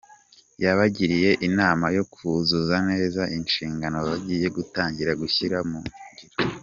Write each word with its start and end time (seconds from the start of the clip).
Yabagiriye 0.63 1.29
inama 1.47 1.85
yo 1.97 2.03
kuzuza 2.13 2.75
neza 2.89 3.21
inshingano 3.37 3.97
bagiye 4.07 4.47
gutangira 4.57 5.11
gushyira 5.21 5.57
mu 5.69 5.79
ngiro. 6.09 6.35